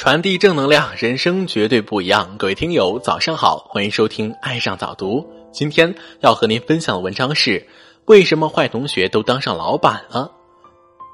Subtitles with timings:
[0.00, 2.38] 传递正能量，人生绝对不一样。
[2.38, 5.20] 各位听友，早上好，欢迎收听《爱上早读》。
[5.52, 7.68] 今天要和您分享的文章是：
[8.06, 10.32] 为什么坏同学都当上老板了？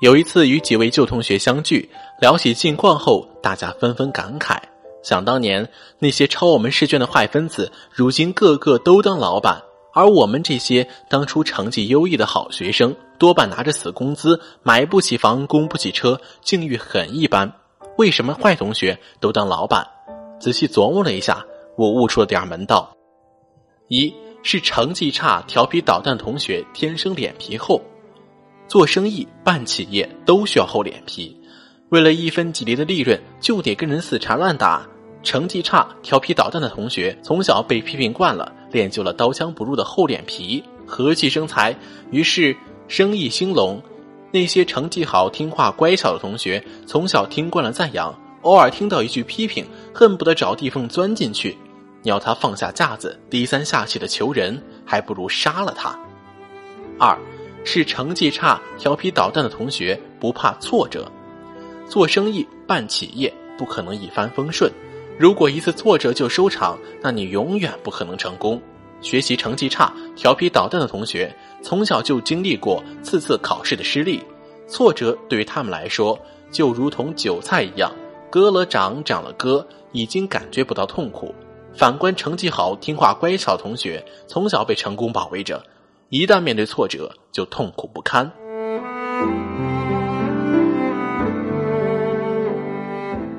[0.01, 4.57] 有一次与几位旧同学相聚，聊起近况后，大家纷纷感慨：
[5.03, 5.69] 想当年
[5.99, 9.61] 那些抄我们试卷的坏分子，如今个个都当老板，
[9.95, 17.53] 而我们这些当初成绩优异的好学生，多半拿着死工资，买不起房，供不起车，境遇很一般。
[17.99, 19.87] 为什么坏同学都当老板？
[20.39, 21.43] 仔细琢磨了一下，
[21.79, 22.95] 我悟出了点门道。
[23.89, 24.13] 一
[24.43, 27.81] 是成绩差、调皮捣蛋同学天生脸皮厚，
[28.69, 31.35] 做生意、办企业都需要厚脸皮。
[31.89, 34.87] 为了一分几厘的利润，就得跟人死缠烂打。
[35.23, 41.75] 成绩差、调皮捣蛋的同学从小被批评惯了，练就了刀枪不入的厚脸皮，和气生财，
[42.11, 42.55] 于是
[42.89, 43.83] 生意兴隆。
[44.37, 51.57] 那些成绩好、听话、乖巧的同学，从小听惯了赞扬，偶尔听到一句批评，恨不得找地缝钻进去。
[52.03, 55.99] 你要他放下架子，低三下气的求人，还不如杀了他。
[56.99, 57.19] 二，
[57.65, 61.11] 是成绩差、调皮捣蛋的同学不怕挫折。
[61.89, 64.71] 做生意、办企业不可能一帆风顺，
[65.19, 68.61] 如果一次挫折就收场，那你永远不可能成功。
[69.01, 74.23] 学习成绩差、调皮捣蛋的同学，从小就经历过次次考试的失利，
[74.67, 76.19] 挫折对于他们来说
[76.51, 77.93] 就如同韭菜一样，
[78.31, 81.35] 割了长，长了割，已经感觉不到痛苦。
[81.75, 85.63] 反观成绩好、听话乖巧的同学，从小被成功包围着，
[86.09, 88.33] 一旦面对挫折就痛苦不堪。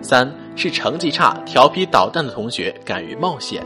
[0.03, 3.61] 三是成绩差、调皮捣蛋的同学敢于冒险。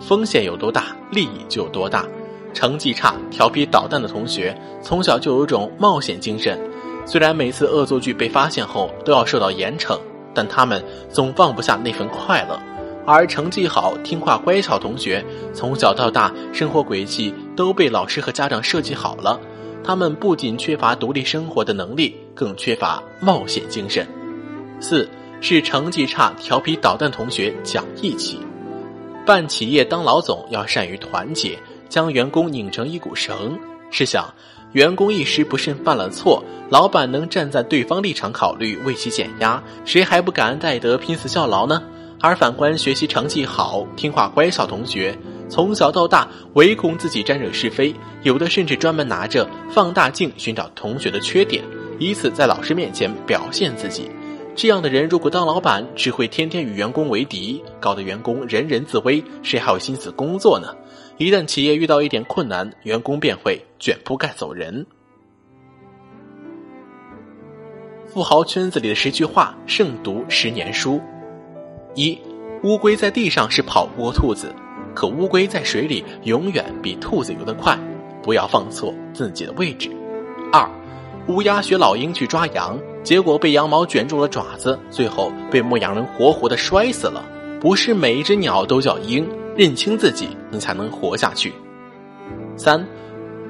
[0.00, 2.04] 风险有多大，利益就有多大。
[2.52, 6.58] 成绩差、调皮捣蛋的同学，从小就有种冒险精神。
[7.04, 9.98] 虽然每次恶作剧被发现后都要受到严惩，
[10.32, 12.60] 但他们总放不下那份快乐。
[13.06, 15.22] 而成绩好、听话乖巧同学，
[15.52, 19.38] 从小到大生活轨迹都被老师和家长设计好了。
[19.82, 24.06] 他们不仅缺乏独立生活的能力，更缺乏冒险精神。
[24.80, 25.06] 四
[25.42, 28.38] 是成绩差、调皮捣蛋同学讲义气。
[29.26, 31.58] 办企业当老总要善于团结，
[31.88, 33.58] 将员工拧成一股绳。
[33.90, 34.26] 试想，
[34.72, 41.82] 员工一时不慎犯了错，老板能站在对方立场考虑，为其减压，谁还不感恩戴德，拼死效劳呢？
[42.20, 45.16] 而反观学习成绩好、听话乖巧同学，
[45.48, 51.64] 从小到大唯恐自己沾惹是非，有的甚至专门拿着放大镜寻找同学的缺点，
[51.98, 54.10] 以此在老师面前表现自己。
[54.56, 60.68] 这样的人如果当老板，只会天天与员工为敌，搞得员工人人自危，谁还有心思工作呢？
[61.16, 64.86] 一旦企业遇到一点困难，员工便会卷铺盖走人。
[68.06, 71.00] 富豪圈子里的十句话，胜读十年书。
[71.96, 72.16] 一，
[72.62, 74.54] 乌龟在地上是跑不过兔子，
[74.94, 77.76] 可乌龟在水里永远比兔子游得快，
[78.22, 79.90] 不要放错自己的位置。
[80.52, 80.70] 二，
[81.26, 82.78] 乌鸦学老鹰去抓羊。
[83.04, 87.22] 结果被羊毛卷住了爪子，最后被牧羊人活活的摔死了。
[87.60, 91.52] 不是每一只鸟都叫鹰，认清自己，你才能活下去。
[92.56, 92.86] 三，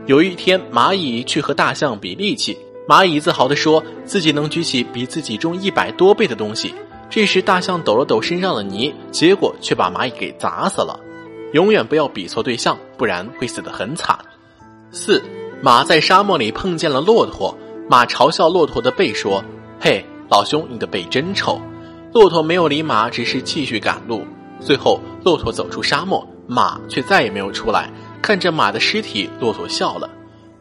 [0.06, 6.74] 有一天蚂蚁去和大象比力气，蚂蚁自豪地说自己能举起比自己重一百多倍的东西。
[7.08, 10.98] 这时大象抖了抖身上的泥，结果却把蚂蚁给砸死了。
[11.52, 14.18] 永远不要比错对象，不然会死得很惨。
[14.90, 15.22] 四，
[15.62, 17.56] 马在沙漠里碰见了骆驼。
[17.88, 19.44] 马嘲笑骆驼的背说
[19.78, 21.60] ：“嘿，老兄，你的背真臭。”
[22.14, 24.24] 骆驼没有理马，只是继续赶路。
[24.60, 27.90] 最后，骆驼走出沙漠，马却再也没有出来。
[28.22, 30.08] 看着马的尸体，骆驼笑了。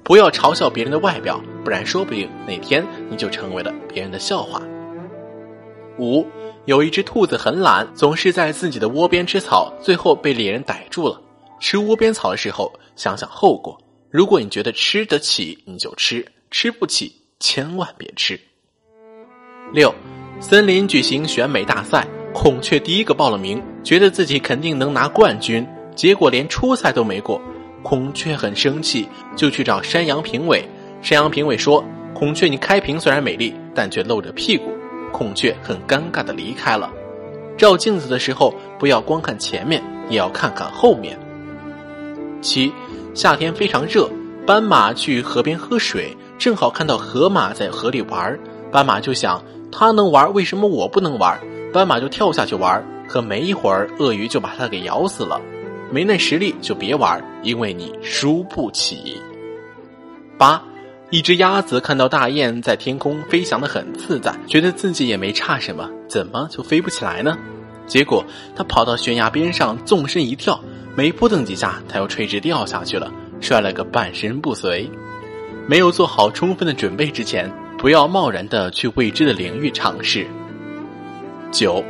[0.03, 4.61] 不要嘲笑别人的外表，不然说不定哪天你就成为了别人的笑话。
[5.97, 6.25] 五，
[6.65, 11.21] 有一只兔子很懒，总是在自己的窝边吃草，最后被猎人逮住了。
[11.59, 13.79] 吃窝边草的时候，想想后果。
[14.09, 16.25] 如果你觉得吃得起，你就吃。
[16.53, 18.39] 吃不起，千万别吃。
[19.73, 19.93] 六，
[20.39, 27.41] 森林举行选美大赛，孔雀第一个报了名，觉得自己肯定能拿冠军，结果连初赛都没过。
[27.81, 30.63] 孔雀很生气，就去找山羊评委。
[31.01, 31.83] 山羊评委说
[32.13, 34.71] ：“孔雀，你开屏虽然美丽，但却露着屁股。”
[35.11, 36.93] 孔雀很尴尬的离开了。
[37.57, 41.17] 照镜子的时候，不要光看前面，也要看看后面。
[42.43, 42.71] 七，
[43.15, 44.07] 夏天非常热，
[44.45, 46.15] 斑马去河边喝水。
[46.37, 48.37] 正好看到河马在河里玩，
[48.71, 49.41] 斑马就想，
[49.71, 51.39] 它能玩，为什么我不能玩？
[51.71, 55.39] 斑马就跳下去玩，可没一会儿，鳄鱼就把它给咬死了。
[55.91, 59.21] 没那实力就别玩，因为你输不起。
[60.37, 60.61] 八，
[61.11, 67.37] 一只鸭子看到大雁在天空飞翔的很自在，觉得自己也没差什么，怎么就飞不起来呢？
[67.85, 68.25] 结果
[68.55, 70.59] 它跑到悬崖边上，纵身一跳，
[70.95, 74.89] 没扑腾几下，它又垂直掉下去了，摔了个半身不遂。
[75.67, 80.27] 没有做好充分的准备之前，不要贸然的去未知的领域尝试。
[81.51, 81.83] 九，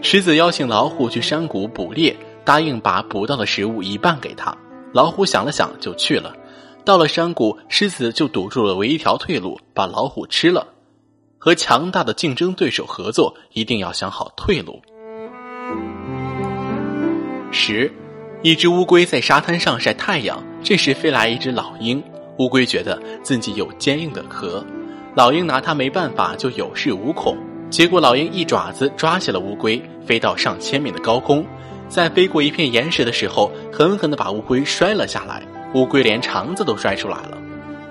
[0.00, 4.56] 狮子邀请老虎去山谷捕猎，答应把捕到的食物一半给他。
[4.92, 6.34] 老虎想了想，就去了。
[6.84, 10.66] 到了山谷，狮子就堵住了唯一一条退路，把老虎吃了。
[11.38, 14.80] 和强大的竞争对手合作，一定要想好退路。
[17.50, 17.92] 十，
[18.42, 22.02] 一只乌龟在沙滩上晒太阳，这时飞来一只老鹰。
[22.40, 24.64] 乌龟觉得自己有坚硬的壳，
[25.14, 27.36] 老鹰拿它没办法，就有恃无恐。
[27.68, 31.44] 结果老鹰一爪子抓起了乌龟，飞到上千米的高空，
[31.86, 35.42] 在飞过一片岩石的时候，狠狠地把乌龟摔了下来。
[35.74, 37.36] 乌龟连肠子都摔出来了。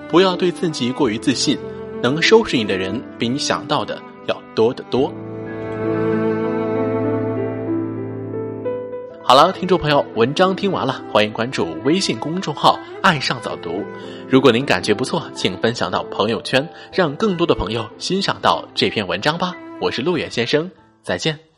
[0.08, 1.56] 不要对自己过于自信，
[2.02, 5.12] 能收拾你的人比你想到的要多得多。
[9.30, 13.80] 好了，听众朋友，文章听完了，欢迎关注微信公众号“爱上早读”。
[14.28, 19.54] 如果您感觉不错，请分享到朋友圈，让更多的朋友欣赏到这篇文章吧。
[19.80, 20.68] 我是路远先生，
[21.04, 21.49] 再见。